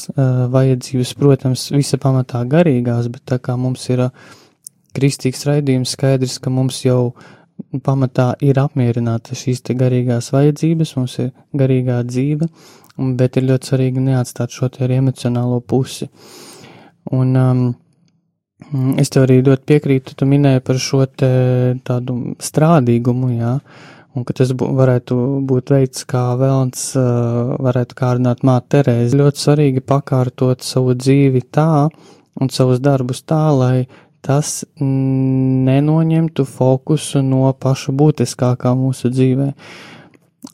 [0.55, 4.07] vajadzības, protams, visa pamatā garīgās, bet tā kā mums ir
[4.95, 7.11] kristīgs raidījums, skaidrs, ka mums jau
[7.83, 12.47] pamatā ir apmierināta šīs te garīgās vajadzības, mums ir garīgā dzīve,
[13.19, 16.07] bet ir ļoti svarīgi neatstāt šo te arī emocionālo pusi.
[17.11, 17.84] Un, um, Mm,
[19.01, 23.57] es tev arī ļoti piekrītu, tu minēji par šo tādu strādīgumu, jā,
[24.15, 29.19] un ka tas bū, varētu būt veids, kā vēlns uh, varētu kārdināt māte Terēzi.
[29.19, 31.87] Ļoti svarīgi pakārtot savu dzīvi tā
[32.39, 33.87] un savus darbus tā, lai
[34.25, 39.51] tas nenoņemtu fokusu no paša būtiskākā mūsu dzīvē.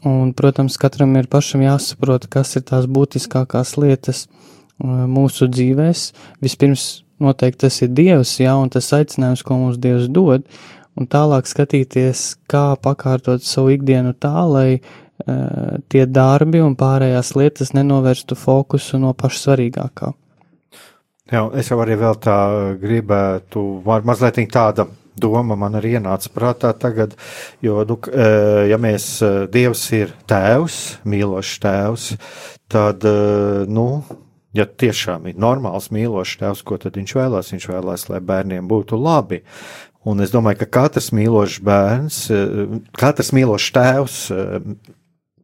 [0.10, 6.10] Un, protams, katram ir pašam jāsaprot, kas ir tās būtiskākās lietas uh, mūsu dzīvēs.
[6.42, 6.90] Vispirms
[7.24, 10.48] noteikti tas ir Dievs, jā, un tas aicinājums, ko mums Dievs dod,
[11.00, 17.76] un tālāk skatīties, kā pakārtot savu ikdienu tā, lai uh, tie darbi un pārējās lietas
[17.78, 20.12] nenovērstu fokusu no paša svarīgākā.
[21.32, 22.40] Jā, es jau arī vēl tā
[22.82, 24.90] gribētu, mazliet tāda
[25.22, 27.16] doma man arī ienāca prātā tagad,
[27.64, 32.18] jo, nu, eh, ja mēs, eh, Dievs ir tēvs, mīlošs tēvs,
[32.72, 33.04] tad,
[33.68, 34.04] nu,
[34.58, 37.52] ja tiešām ir normāls, mīlošs tēvs, ko tad viņš vēlās?
[37.56, 39.42] Viņš vēlās, lai bērniem būtu labi.
[40.08, 42.22] Un es domāju, ka katrs mīlošs bērns,
[42.98, 44.22] katrs mīlošs tēvs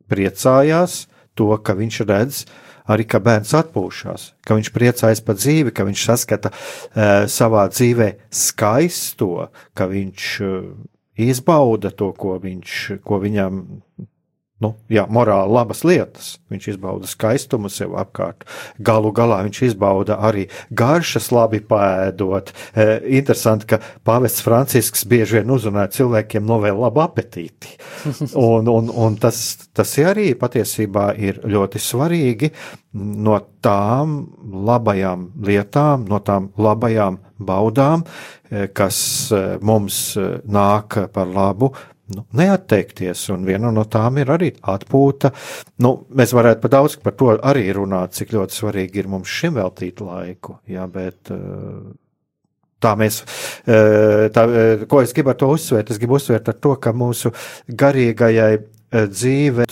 [0.09, 1.03] priecājās
[1.37, 2.41] to, ka viņš redz
[2.87, 8.13] arī, ka bērns atpūšas, ka viņš priecājas par dzīvi, ka viņš saskata uh, savā dzīvē
[8.33, 10.29] skaisto, ka viņš
[11.27, 13.61] izbauda to, ko, viņš, ko viņam
[14.63, 16.29] nu, jā, morāli labas lietas.
[16.49, 18.45] Viņš izbauda skaistumu sev apkārt.
[18.81, 22.53] Galu galā viņš izbauda arī garšas, labi pēdot.
[22.73, 22.87] E,
[23.19, 27.75] interesanti, ka Pāvests Francisks bieži vien uzrunāja cilvēkiem novēl labu apetīti.
[28.47, 29.37] Un, un, un tas,
[29.75, 32.49] tas arī patiesībā ir ļoti svarīgi
[32.97, 34.17] no tām
[34.67, 38.05] labajām lietām, no tām labajām baudām,
[38.49, 38.99] e, kas
[39.31, 41.73] e, mums e, nāk par labu
[42.15, 45.33] nu, neatteikties, un viena no tām ir arī atpūta.
[45.83, 49.57] Nu, mēs varētu par daudz par to arī runāt, cik ļoti svarīgi ir mums šim
[49.59, 51.91] veltīt laiku, jā, bet eh,
[52.83, 53.21] tā mēs,
[53.67, 56.95] eh, tā, eh, ko es gribu ar to uzsvērt, es gribu uzsvērt ar to, ka
[56.95, 57.33] mūsu
[57.67, 58.51] garīgajai
[58.87, 59.65] dzīve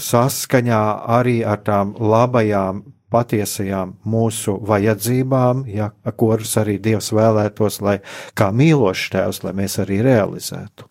[0.00, 7.98] saskaņā arī ar tām labajām patiesajām mūsu vajadzībām, ja, kuras arī Dievs vēlētos, lai
[8.34, 10.88] kā mīlošs tēvs, lai mēs arī realizētu.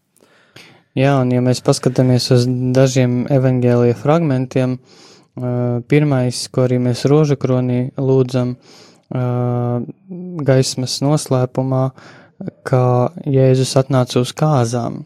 [0.96, 4.78] Jā, un ja mēs paskatāmies uz dažiem evaņģēlija fragmentiem,
[5.91, 8.54] pirmais, ko arī mēs rožu kronī lūdzam
[10.50, 11.82] gaismas noslēpumā,
[12.64, 12.80] ka
[13.28, 15.02] Jēzus atnāca uz kāzām.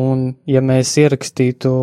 [0.00, 1.74] Un, ja mēs ierakstītu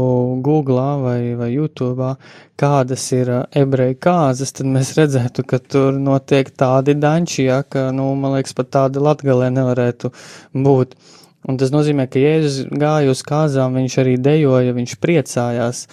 [0.42, 2.16] Google vai, vai YouTube,
[2.58, 8.10] kādas ir ebreju kāzas, tad mēs redzētu, ka tur notiek tādi danči, ja, ka, nu,
[8.18, 10.10] man liekas, pat tādi latgalē nevarētu
[10.58, 10.98] būt.
[10.98, 11.16] Uh,
[11.48, 15.86] Un tas nozīmē, ka Jēzus gāja uz kāzām, viņš arī dejoja, viņš priecājās.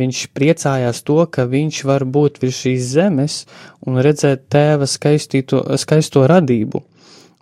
[0.00, 3.36] Viņš priecājās to, ka viņš var būt virs šīs zemes
[3.84, 6.80] un redzēt tēva skaistīto, skaisto radību.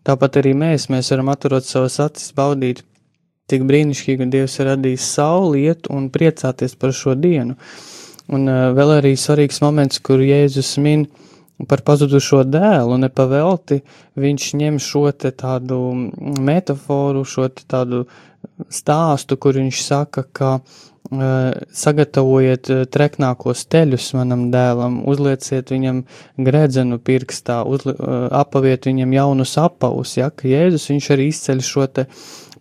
[0.02, 2.82] Tāpat arī mēs, mēs varam atturot savas acis, baudīt,
[3.46, 7.54] cik brīnišķīgi Dievs ir radījis saulietu un priecāties par šo dienu.
[8.32, 11.32] Un uh, vēl arī svarīgs moments, kur Jēzus min, uh,
[11.68, 13.82] par pazudušo dēlu, nepavelti
[14.20, 15.78] viņš ņem šo te tādu
[16.42, 18.04] metaforu, šo te tādu
[18.72, 21.50] stāstu, kur viņš saka, ka uh,
[21.82, 26.02] sagatavojiet treknākos teļus manam dēlam, uzlieciet viņam
[26.42, 31.88] gredzenu pirkstā, uzli, uh, apaviet viņam jaunus apavus, ja, ka Jēzus viņš arī izceļ šo
[31.94, 32.06] te,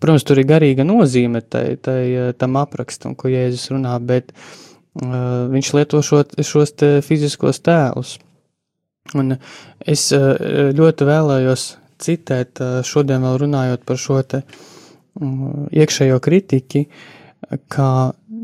[0.02, 5.78] protams, tur ir garīga nozīme tai, tai, tam aprakstam, ko Jēzus runā, bet uh, viņš
[5.80, 8.20] lieto šo, šos te fiziskos tēlus.
[9.20, 9.36] Un
[9.80, 11.66] es eh, ļoti vēlējos
[12.02, 16.86] citēt, eh, šodien vēl runājot par šo te mm, iekšējo kritiķi,
[17.72, 17.90] ka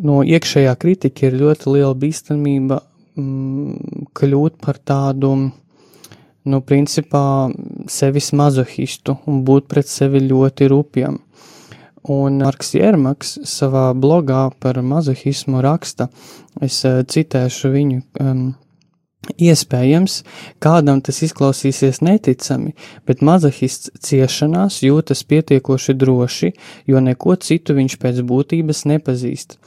[0.04, 2.82] no iekšējā kritika ir ļoti liela bīstamība
[3.18, 5.34] mm, kļūt par tādu,
[6.48, 7.24] nu, principā,
[7.92, 11.22] sevis mazohistu un būt pret sevi ļoti rupjam.
[12.08, 16.08] Un Marks Jermaks savā blogā par mazohismu raksta,
[16.64, 18.46] es eh, citēšu viņu, um,
[19.38, 20.22] Iespējams,
[20.64, 22.74] kādam tas izklausīsies neticami,
[23.10, 26.54] bet mazahists ciešanās jūtas pietiekoši droši,
[26.88, 29.58] jo neko citu viņš pēc būtības nepazīst.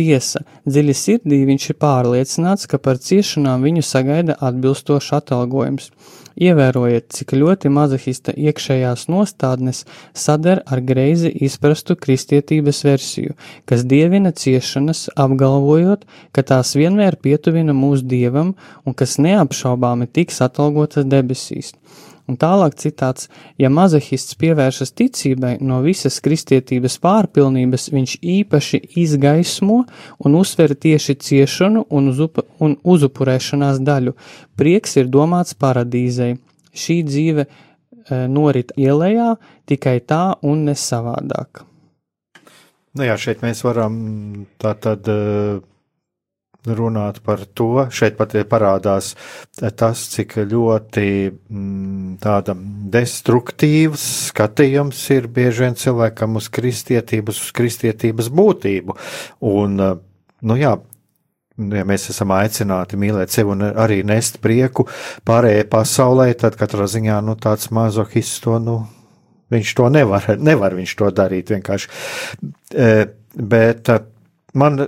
[0.00, 5.90] Tiesa, dziļi sirdī viņš ir pārliecināts, ka par ciešanām viņu sagaida atbilstošs atalgojums.
[6.40, 9.82] Ievērojiet, cik ļoti mazahista iekšējās nostādnes
[10.16, 13.36] sader ar greizi izprastu kristietības versiju,
[13.68, 18.54] kas dievina ciešanas, apgalvojot, ka tās vienmēr pietuvina mūsu dievam
[18.86, 21.74] un kas neapšaubāmi tiks atalgotas debesīs.
[22.30, 23.26] Un tālāk citāts,
[23.58, 29.80] ja mazahists pievēršas ticībai no visas kristietības pārpilnības, viņš īpaši izgaismo
[30.22, 34.14] un uzsver tieši ciešanu un, uzupa, un uzupurēšanās daļu.
[34.60, 36.36] Prieks ir domāts paradīzei.
[36.70, 37.50] Šī dzīve e,
[38.30, 39.32] norit ielējā
[39.66, 41.64] tikai tā un nesavādāk.
[42.94, 43.98] Nu jā, šeit mēs varam
[44.62, 45.10] tā tad.
[45.10, 45.66] Uh
[46.66, 47.86] runāt par to.
[47.92, 49.14] Šeit pat parādās
[49.56, 52.54] tas, cik ļoti mm, tāda
[52.94, 58.96] destruktīvs skatījums ir bieži vien cilvēkam uz kristietības, uz kristietības būtību.
[59.50, 60.76] Un, nu jā,
[61.60, 64.86] ja mēs esam aicināti mīlēt sevi un arī nest prieku
[65.28, 68.78] pārējai pasaulē, tad katrā ziņā nu, tāds mazohists to, nu,
[69.52, 71.90] viņš to nevar, nevar viņš to darīt vienkārši.
[72.74, 72.94] E,
[73.34, 73.90] bet
[74.54, 74.80] man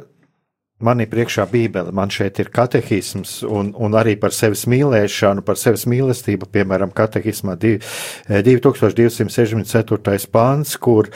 [0.84, 5.56] man ir priekšā Bībele, man šeit ir katehisms un, un arī par sevis mīlēšanu, par
[5.60, 10.12] sevis mīlestību, piemēram, katehismā 2264.
[10.12, 11.08] Eh, pāns, kur,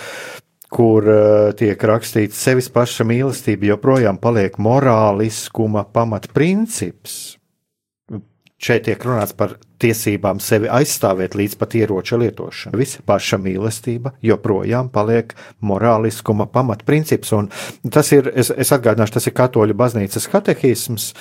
[0.73, 7.37] kur uh, tiek rakstīts, sevis paša mīlestība joprojām paliek morāliskuma pamatprincips.
[8.57, 9.51] Šeit tiek runāts par
[9.85, 12.79] tiesībām sevi aizstāvēt līdz pat ieroča lietošanai.
[12.81, 17.51] Visa paša mīlestība joprojām paliek morāliskuma pamatprincips, un
[17.93, 21.13] tas ir, es, es atgādināšu, tas ir katoļu baznīcas katehisms,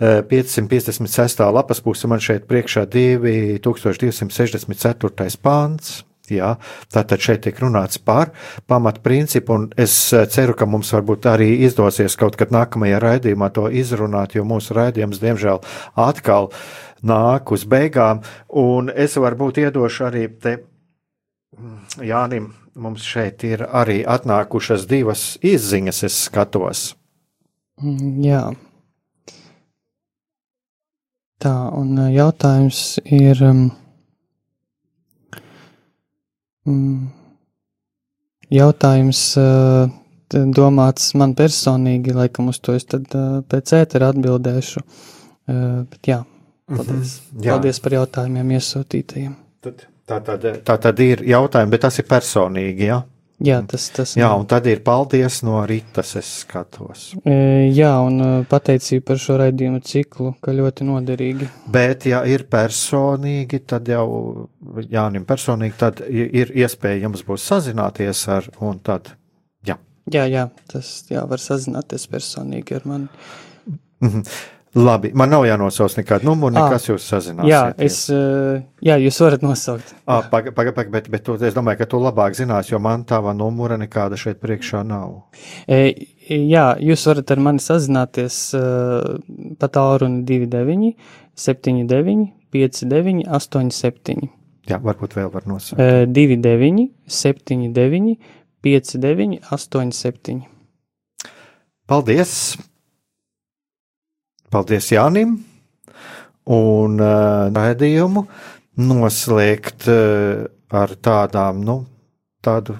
[0.00, 1.44] 556.
[1.44, 5.36] Eh, lapas puse man šeit priekšā 2264.
[5.44, 6.54] pāns, Jā,
[6.92, 8.32] tātad šeit tiek runāts par
[8.68, 13.68] pamatprincipu, un es eh, ceru, ka mums varbūt arī izdosies kaut kad nākamajā raidījumā to
[13.72, 15.62] izrunāt, jo mūsu raidījums, diemžēl,
[15.96, 16.52] atkal
[17.06, 20.58] nāk uz beigām, un es varbūt iedošu arī te
[21.56, 22.54] mm, Jānim.
[22.78, 26.82] Mums šeit ir arī atnākušas divas izziņas, es skatos.
[27.82, 28.44] Mm, jā.
[31.42, 33.42] Tā, un eh, jautājums ir.
[33.46, 33.68] Um.
[38.48, 39.90] Jautājums uh,
[40.56, 44.82] domāts man personīgi, laikam uz to es tad uh, pēc ētera atbildēšu.
[45.48, 46.22] Uh, bet jā,
[46.68, 46.88] paldies.
[46.88, 47.52] Mm -hmm, jā.
[47.52, 49.36] paldies par jautājumiem iesūtītajiem.
[49.60, 53.00] Tad, tā, tad, tā tad ir jautājumi, bet tas ir personīgi, jā?
[53.02, 53.17] Ja?
[53.38, 57.04] Jā, tas, tas jā, un tad ir paldies no Rītas, es skatos.
[57.22, 57.34] E,
[57.70, 61.46] jā, un e, pateicība par šo raidījumu ciklu, ka ļoti noderīgi.
[61.70, 64.08] Bet, ja ir personīgi, tad jau
[64.90, 69.12] Jānim personīgi, tad ir iespēja jums būs sazināties ar, un tad,
[69.62, 69.78] jā.
[70.10, 73.08] Jā, jā, tas, jā, var sazināties personīgi ar mani.
[74.02, 74.26] Mm -hmm.
[74.76, 77.48] Labi, man nav jānosauc nekādu numuru, nekas à, jūs sazināsiet.
[77.48, 78.02] Jā, es,
[78.84, 79.94] jā, jūs varat nosaukt.
[80.04, 83.32] Pagaid, pagaid, paga, bet, bet tu, es domāju, ka tu labāk zinās, jo man tava
[83.36, 85.14] numura nekāda šeit priekšā nav.
[85.64, 85.80] E,
[86.28, 89.16] jā, jūs varat ar mani sazināties uh,
[89.56, 90.92] pa tālruni 29,
[91.48, 94.28] 79, 59, 87.
[94.68, 95.80] Jā, varbūt vēl var nosaukt.
[95.80, 98.18] E, 29, 79,
[98.68, 100.42] 59, 87.
[101.88, 102.58] Paldies!
[104.48, 105.38] Paldies Jānim!
[106.48, 108.22] Un uh, raidījumu
[108.80, 111.82] noslēgt uh, ar tādām, nu,
[112.44, 112.78] tādu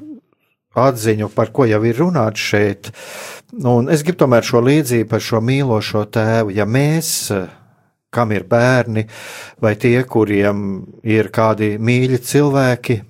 [0.78, 2.90] atziņu, par ko jau ir runāts šeit.
[3.58, 6.54] Un es gribu tomēr šo līdzību par šo mīlošo tēvu.
[6.56, 7.10] Ja mēs,
[8.14, 9.04] kam ir bērni,
[9.60, 10.64] vai tie, kuriem
[11.04, 13.00] ir kādi mīļi cilvēki,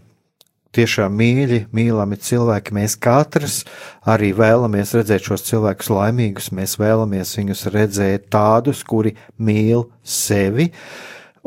[0.78, 2.76] tiešām mīļi, mīlami cilvēki.
[2.78, 3.60] Mēs katrs
[4.08, 10.70] arī vēlamies redzēt šos cilvēkus laimīgus, mēs vēlamies viņus redzēt tādus, kuri mīl sevi.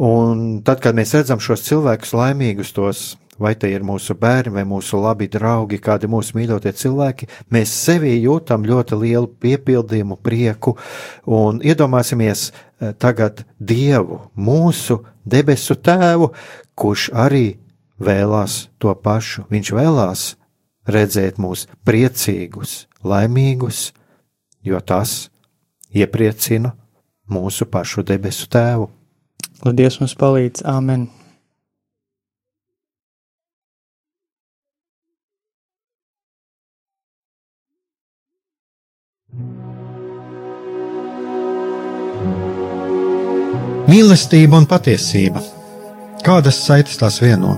[0.02, 3.12] Un tad, kad mēs redzam šos cilvēkus laimīgus, tos
[3.42, 8.14] vai tie ir mūsu bērni, vai mūsu labi draugi, kādi mūsu mīļotie cilvēki, mēs sevī
[8.20, 10.76] jūtam ļoti lielu piepildījumu, prieku
[11.26, 16.32] un iedomāsimies eh, tagad Dievu, mūsu debesu tēvu,
[16.78, 17.46] kurš arī
[18.02, 19.46] vēlās to pašu.
[19.52, 20.26] Viņš vēlās
[20.90, 23.92] redzēt mūs priecīgus, laimīgus,
[24.66, 25.30] jo tas
[25.94, 26.74] iepriecina
[27.32, 28.90] mūsu pašu debesu tēvu.
[29.62, 31.10] Lai Dievs mums palīdz, Āmen!
[43.92, 45.42] Mīlestība un patiesība.
[46.24, 47.58] Kādas saites tās vieno?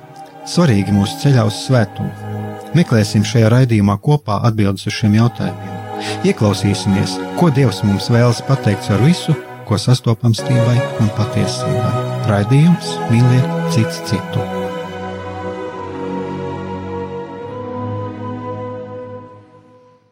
[0.51, 2.11] svarīgi mūsu ceļā uz svētumu.
[2.77, 5.77] Meklēsim šajā raidījumā kopā atbildes uz šiem jautājumiem.
[6.27, 9.35] Ieklausīsimies, ko Dievs mums vēlas pateikt ar visu,
[9.67, 11.93] ko sastopam stībai un patiesībai.
[12.31, 14.60] Raidījums mīliet cits citu.